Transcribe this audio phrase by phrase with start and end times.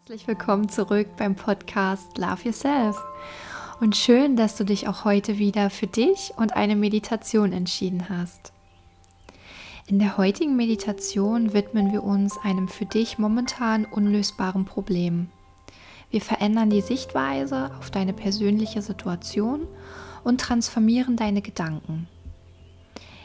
[0.00, 3.00] Herzlich willkommen zurück beim Podcast Love Yourself.
[3.80, 8.52] Und schön, dass du dich auch heute wieder für dich und eine Meditation entschieden hast.
[9.86, 15.28] In der heutigen Meditation widmen wir uns einem für dich momentan unlösbaren Problem.
[16.10, 19.66] Wir verändern die Sichtweise auf deine persönliche Situation
[20.22, 22.08] und transformieren deine Gedanken.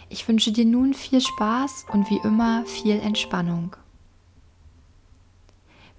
[0.08, 3.76] Ich wünsche dir nun viel Spaß und wie immer viel Entspannung.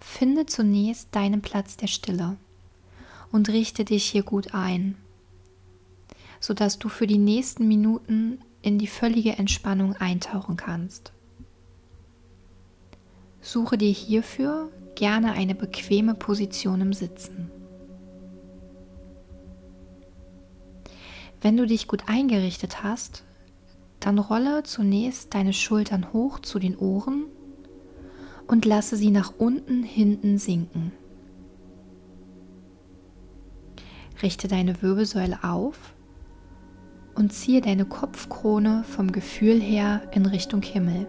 [0.00, 2.36] Finde zunächst deinen Platz der Stille
[3.30, 4.96] und richte dich hier gut ein,
[6.40, 11.12] sodass du für die nächsten Minuten in die völlige Entspannung eintauchen kannst.
[13.40, 17.50] Suche dir hierfür gerne eine bequeme Position im Sitzen.
[21.40, 23.24] Wenn du dich gut eingerichtet hast,
[23.98, 27.26] dann rolle zunächst deine Schultern hoch zu den Ohren
[28.50, 30.90] und lasse sie nach unten hinten sinken.
[34.22, 35.94] Richte deine Wirbelsäule auf
[37.14, 41.06] und ziehe deine Kopfkrone vom Gefühl her in Richtung Himmel.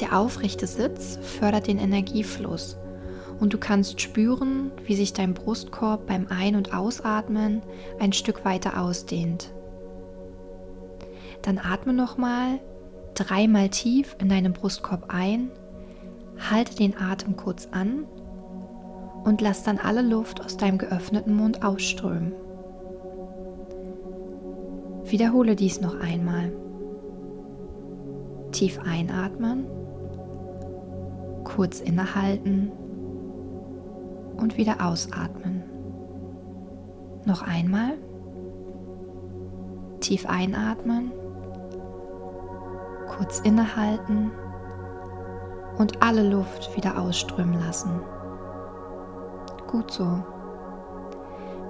[0.00, 2.78] Der aufrechte Sitz fördert den Energiefluss
[3.38, 7.60] und du kannst spüren, wie sich dein Brustkorb beim Ein- und Ausatmen
[8.00, 9.52] ein Stück weiter ausdehnt.
[11.42, 12.60] Dann atme nochmal
[13.16, 15.50] dreimal tief in deinen Brustkorb ein,
[16.50, 18.04] halte den Atem kurz an
[19.24, 22.32] und lass dann alle Luft aus deinem geöffneten Mund ausströmen.
[25.04, 26.52] Wiederhole dies noch einmal.
[28.52, 29.66] Tief einatmen,
[31.44, 32.70] kurz innehalten
[34.36, 35.62] und wieder ausatmen.
[37.24, 37.94] Noch einmal.
[40.00, 41.12] Tief einatmen
[43.16, 44.30] kurz innehalten
[45.78, 48.00] und alle Luft wieder ausströmen lassen.
[49.66, 50.22] Gut so.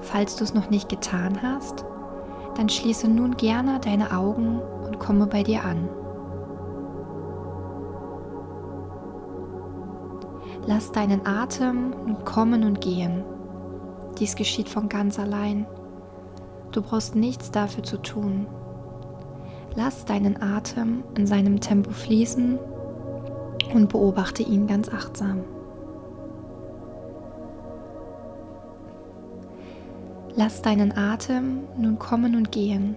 [0.01, 1.85] Falls du es noch nicht getan hast,
[2.57, 5.89] dann schließe nun gerne deine Augen und komme bei dir an.
[10.67, 13.25] Lass deinen Atem nun kommen und gehen.
[14.19, 15.67] Dies geschieht von ganz allein.
[16.73, 18.47] Du brauchst nichts dafür zu tun.
[19.77, 22.59] Lass deinen Atem in seinem Tempo fließen
[23.75, 25.45] und beobachte ihn ganz achtsam.
[30.35, 32.97] Lass deinen Atem nun kommen und gehen.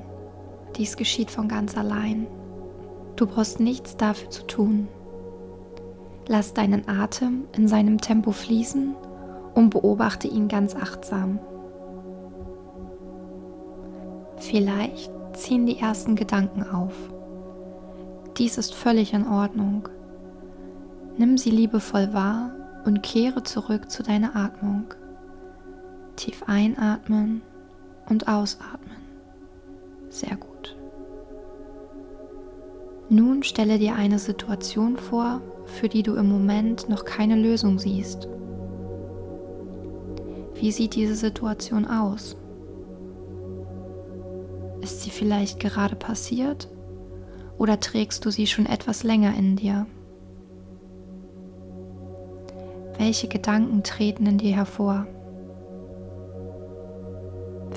[0.77, 2.27] Dies geschieht von ganz allein.
[3.17, 4.87] Du brauchst nichts dafür zu tun.
[6.27, 8.95] Lass deinen Atem in seinem Tempo fließen
[9.53, 11.39] und beobachte ihn ganz achtsam.
[14.37, 16.93] Vielleicht ziehen die ersten Gedanken auf.
[18.37, 19.89] Dies ist völlig in Ordnung.
[21.17, 22.51] Nimm sie liebevoll wahr
[22.85, 24.85] und kehre zurück zu deiner Atmung.
[26.15, 27.41] Tief einatmen
[28.09, 28.97] und ausatmen.
[30.09, 30.75] Sehr gut.
[33.09, 38.27] Nun stelle dir eine Situation vor, für die du im Moment noch keine Lösung siehst.
[40.55, 42.35] Wie sieht diese Situation aus?
[44.89, 46.67] Ist sie vielleicht gerade passiert
[47.59, 49.85] oder trägst du sie schon etwas länger in dir?
[52.97, 55.05] Welche Gedanken treten in dir hervor?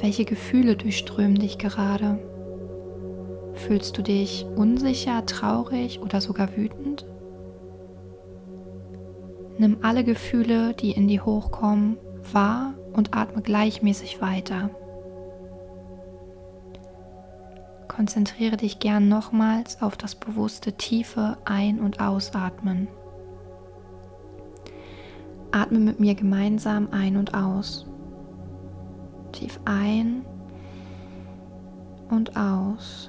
[0.00, 2.19] Welche Gefühle durchströmen dich gerade?
[3.56, 7.05] Fühlst du dich unsicher, traurig oder sogar wütend?
[9.59, 11.99] Nimm alle Gefühle, die in dir hochkommen,
[12.33, 14.71] wahr und atme gleichmäßig weiter.
[18.03, 22.89] Konzentriere dich gern nochmals auf das bewusste tiefe Ein- und Ausatmen.
[25.53, 27.87] Atme mit mir gemeinsam ein und aus.
[29.31, 30.25] Tief ein
[32.11, 33.09] und aus.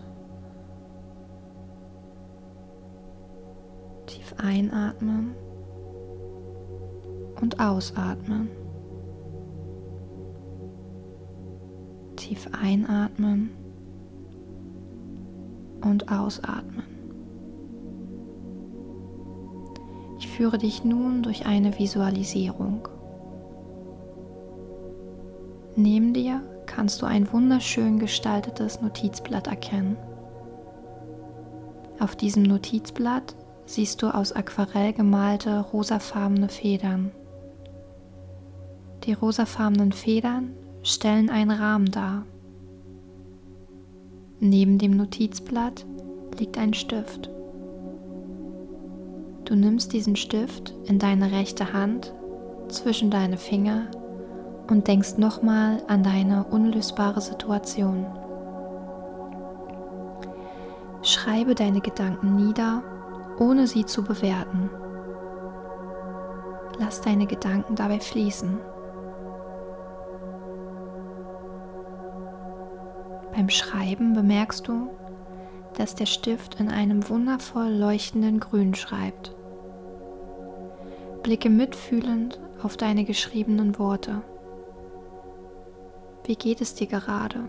[4.06, 5.34] Tief einatmen
[7.42, 8.48] und ausatmen.
[12.16, 13.63] Tief einatmen
[15.94, 16.84] und ausatmen.
[20.18, 22.88] Ich führe dich nun durch eine Visualisierung.
[25.76, 29.98] Neben dir kannst du ein wunderschön gestaltetes Notizblatt erkennen.
[32.00, 33.36] Auf diesem Notizblatt
[33.66, 37.12] siehst du aus Aquarell gemalte rosafarbene Federn.
[39.04, 42.26] Die rosafarbenen Federn stellen einen Rahmen dar.
[44.46, 45.86] Neben dem Notizblatt
[46.38, 47.30] liegt ein Stift.
[49.46, 52.14] Du nimmst diesen Stift in deine rechte Hand
[52.68, 53.88] zwischen deine Finger
[54.70, 58.06] und denkst nochmal an deine unlösbare Situation.
[61.04, 62.84] Schreibe deine Gedanken nieder,
[63.40, 64.70] ohne sie zu bewerten.
[66.80, 68.60] Lass deine Gedanken dabei fließen.
[73.36, 74.90] Beim Schreiben bemerkst du,
[75.76, 79.36] dass der Stift in einem wundervoll leuchtenden Grün schreibt.
[81.24, 84.22] Blicke mitfühlend auf deine geschriebenen Worte.
[86.26, 87.46] Wie geht es dir gerade?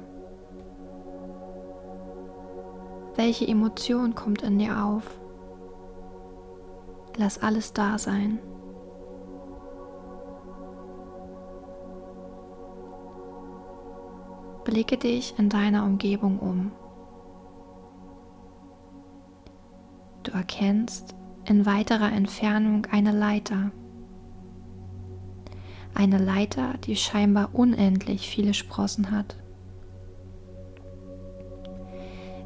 [3.16, 5.04] Welche Emotion kommt in dir auf?
[7.16, 8.38] Lass alles da sein.
[14.74, 16.72] Blicke dich in deiner Umgebung um.
[20.24, 23.70] Du erkennst in weiterer Entfernung eine Leiter.
[25.94, 29.36] Eine Leiter, die scheinbar unendlich viele Sprossen hat.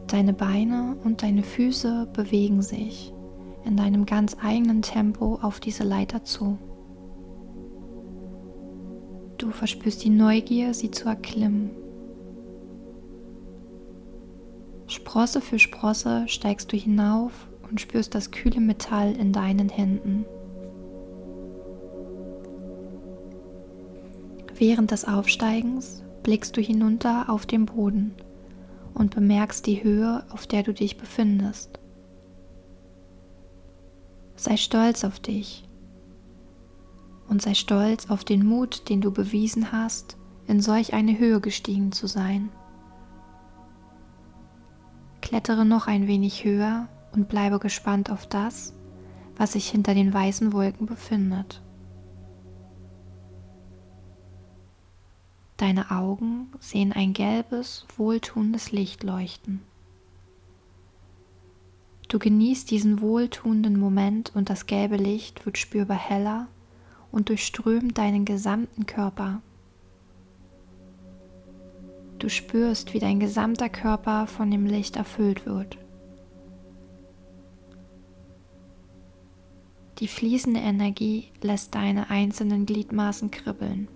[0.08, 3.10] Deine Beine und deine Füße bewegen sich
[3.64, 6.58] in deinem ganz eigenen Tempo auf diese Leiter zu.
[9.38, 11.87] Du verspürst die Neugier, sie zu erklimmen.
[15.08, 17.32] Sprosse für Sprosse steigst du hinauf
[17.62, 20.26] und spürst das kühle Metall in deinen Händen.
[24.54, 28.16] Während des Aufsteigens blickst du hinunter auf den Boden
[28.92, 31.80] und bemerkst die Höhe, auf der du dich befindest.
[34.36, 35.66] Sei stolz auf dich
[37.30, 41.92] und sei stolz auf den Mut, den du bewiesen hast, in solch eine Höhe gestiegen
[41.92, 42.50] zu sein.
[45.20, 48.74] Klettere noch ein wenig höher und bleibe gespannt auf das,
[49.36, 51.62] was sich hinter den weißen Wolken befindet.
[55.56, 59.60] Deine Augen sehen ein gelbes, wohltuendes Licht leuchten.
[62.08, 66.48] Du genießt diesen wohltuenden Moment und das gelbe Licht wird spürbar heller
[67.10, 69.42] und durchströmt deinen gesamten Körper.
[72.18, 75.78] Du spürst, wie dein gesamter Körper von dem Licht erfüllt wird.
[79.98, 83.88] Die fließende Energie lässt deine einzelnen Gliedmaßen kribbeln.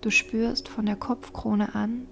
[0.00, 2.06] Du spürst von der Kopfkrone an,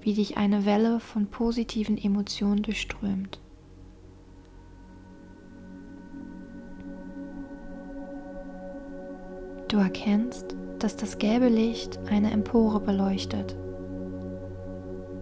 [0.00, 3.40] wie dich eine Welle von positiven Emotionen durchströmt.
[9.68, 13.56] Du erkennst, dass das gelbe Licht eine Empore beleuchtet.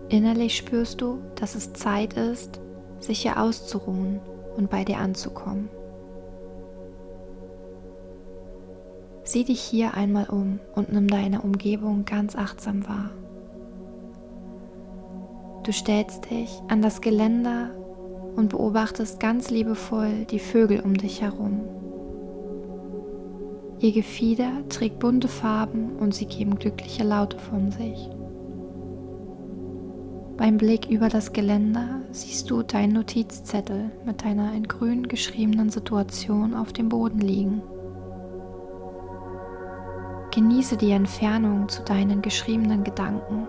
[0.09, 2.61] Innerlich spürst du, dass es Zeit ist,
[3.01, 4.21] sich hier auszuruhen
[4.57, 5.69] und bei dir anzukommen.
[9.25, 13.11] Sieh dich hier einmal um und nimm deine Umgebung ganz achtsam wahr.
[15.63, 17.71] Du stellst dich an das Geländer
[18.35, 21.61] und beobachtest ganz liebevoll die Vögel um dich herum.
[23.83, 28.09] Ihr Gefieder trägt bunte Farben und sie geben glückliche Laute von sich.
[30.37, 36.55] Beim Blick über das Geländer siehst du deinen Notizzettel mit deiner in grün geschriebenen Situation
[36.55, 37.61] auf dem Boden liegen.
[40.31, 43.49] Genieße die Entfernung zu deinen geschriebenen Gedanken.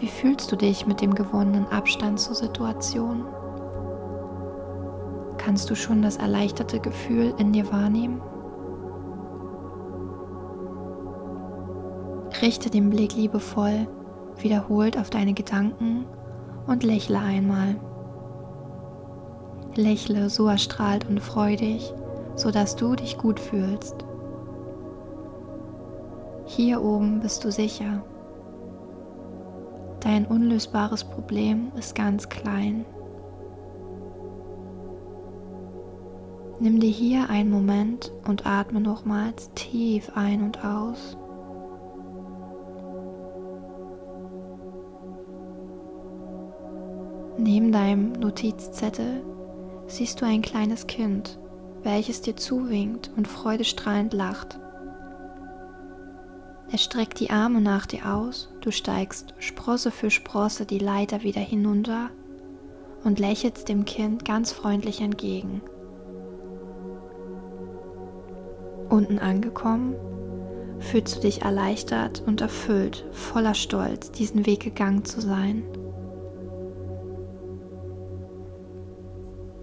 [0.00, 3.26] Wie fühlst du dich mit dem gewonnenen Abstand zur Situation?
[5.44, 8.20] Kannst du schon das erleichterte Gefühl in dir wahrnehmen?
[12.40, 13.88] Richte den Blick liebevoll
[14.38, 16.06] wiederholt auf deine Gedanken
[16.68, 17.74] und lächle einmal.
[19.74, 21.92] Lächle so erstrahlt und freudig,
[22.36, 23.96] sodass du dich gut fühlst.
[26.44, 28.04] Hier oben bist du sicher.
[29.98, 32.84] Dein unlösbares Problem ist ganz klein
[36.62, 41.16] Nimm dir hier einen Moment und atme nochmals tief ein und aus.
[47.36, 49.24] Neben deinem Notizzettel
[49.88, 51.40] siehst du ein kleines Kind,
[51.82, 54.60] welches dir zuwinkt und freudestrahlend lacht.
[56.70, 61.40] Er streckt die Arme nach dir aus, du steigst Sprosse für Sprosse die Leiter wieder
[61.40, 62.10] hinunter
[63.02, 65.60] und lächelst dem Kind ganz freundlich entgegen.
[68.92, 69.94] Unten angekommen,
[70.78, 75.62] fühlst du dich erleichtert und erfüllt, voller Stolz, diesen Weg gegangen zu sein.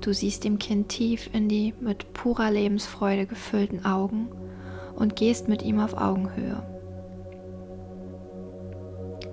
[0.01, 4.29] Du siehst dem Kind tief in die mit purer Lebensfreude gefüllten Augen
[4.95, 6.63] und gehst mit ihm auf Augenhöhe.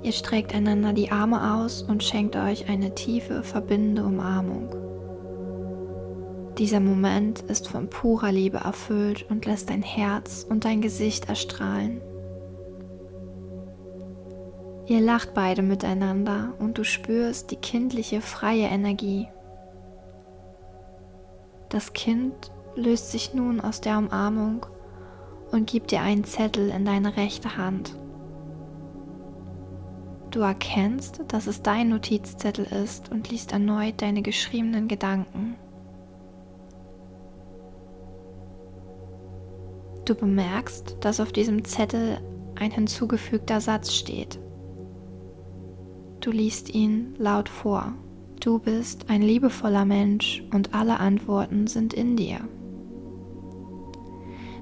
[0.02, 4.85] Ihr streckt einander die Arme aus und schenkt euch eine tiefe, verbindende Umarmung.
[6.58, 12.00] Dieser Moment ist von purer Liebe erfüllt und lässt dein Herz und dein Gesicht erstrahlen.
[14.86, 19.28] Ihr lacht beide miteinander und du spürst die kindliche, freie Energie.
[21.68, 24.64] Das Kind löst sich nun aus der Umarmung
[25.50, 27.96] und gibt dir einen Zettel in deine rechte Hand.
[30.30, 35.56] Du erkennst, dass es dein Notizzettel ist und liest erneut deine geschriebenen Gedanken.
[40.06, 42.18] Du bemerkst, dass auf diesem Zettel
[42.54, 44.38] ein hinzugefügter Satz steht.
[46.20, 47.92] Du liest ihn laut vor.
[48.40, 52.38] Du bist ein liebevoller Mensch und alle Antworten sind in dir.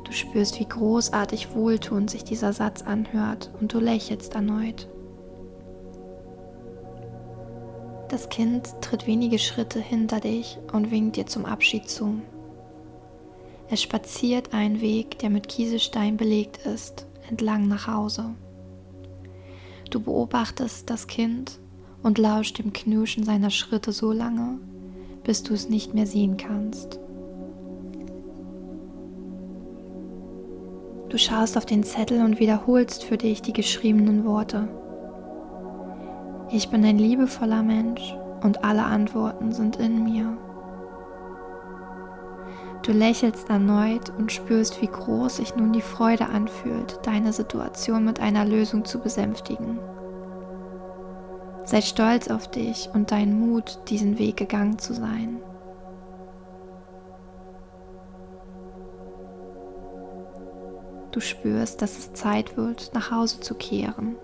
[0.05, 4.89] Du spürst, wie großartig wohltuend sich dieser Satz anhört und du lächelst erneut.
[8.09, 12.23] Das Kind tritt wenige Schritte hinter dich und winkt dir zum Abschied zu.
[13.71, 18.35] Es spaziert einen Weg, der mit Kieselstein belegt ist, entlang nach Hause.
[19.91, 21.59] Du beobachtest das Kind
[22.03, 24.59] und lauscht dem Knirschen seiner Schritte so lange,
[25.25, 27.01] bis du es nicht mehr sehen kannst.
[31.09, 34.69] Du schaust auf den Zettel und wiederholst für dich die geschriebenen Worte.
[36.51, 40.37] Ich bin ein liebevoller Mensch und alle Antworten sind in mir.
[42.85, 48.21] Du lächelst erneut und spürst, wie groß sich nun die Freude anfühlt, deine Situation mit
[48.21, 49.79] einer Lösung zu besänftigen.
[51.65, 55.41] Sei stolz auf dich und deinen Mut, diesen Weg gegangen zu sein.
[61.11, 64.17] Du spürst, dass es Zeit wird, nach Hause zu kehren.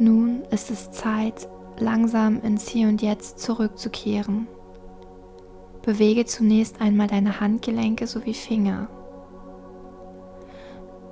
[0.00, 4.48] Nun ist es Zeit, langsam ins Hier und Jetzt zurückzukehren.
[5.86, 8.88] Bewege zunächst einmal deine Handgelenke sowie Finger.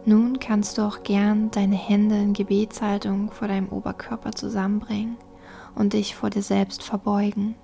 [0.04, 5.16] Nun kannst du auch gern deine Hände in Gebetshaltung vor deinem Oberkörper zusammenbringen
[5.76, 7.54] und dich vor dir selbst verbeugen.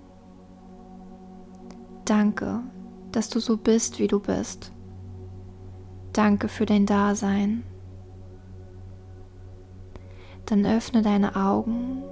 [2.05, 2.61] Danke,
[3.11, 4.71] dass du so bist, wie du bist.
[6.13, 7.65] Danke für dein Dasein.
[10.47, 12.05] Dann öffne deine Augen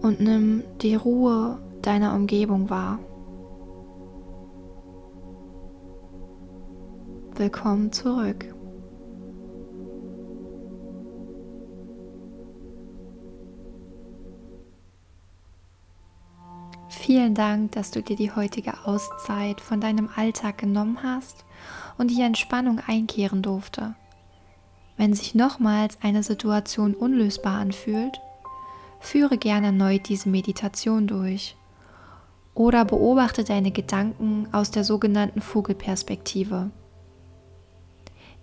[0.00, 3.00] und nimm die Ruhe deiner Umgebung wahr.
[7.38, 8.46] Willkommen zurück.
[16.88, 21.44] Vielen Dank, dass du dir die heutige Auszeit von deinem Alltag genommen hast
[21.98, 23.94] und die Entspannung einkehren durfte.
[24.96, 28.18] Wenn sich nochmals eine Situation unlösbar anfühlt,
[28.98, 31.54] führe gerne erneut diese Meditation durch
[32.54, 36.70] oder beobachte deine Gedanken aus der sogenannten Vogelperspektive.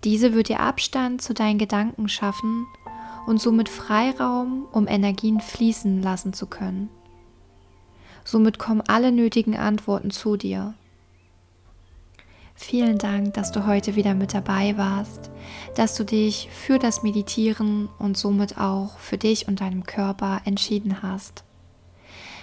[0.04, 2.66] Diese wird dir Abstand zu deinen Gedanken schaffen
[3.26, 6.90] und somit Freiraum, um Energien fließen lassen zu können.
[8.22, 10.74] Somit kommen alle nötigen Antworten zu dir.
[12.54, 15.30] Vielen Dank, dass du heute wieder mit dabei warst,
[15.74, 21.02] dass du dich für das Meditieren und somit auch für dich und deinem Körper entschieden
[21.02, 21.44] hast.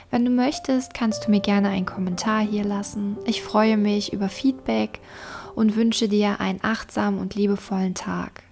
[0.10, 3.18] Wenn du möchtest, kannst du mir gerne einen Kommentar hier lassen.
[3.26, 5.00] Ich freue mich über Feedback
[5.56, 8.44] und wünsche dir einen achtsamen und liebevollen Tag.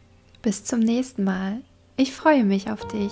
[0.41, 1.61] Bis zum nächsten Mal.
[1.97, 3.11] Ich freue mich auf dich.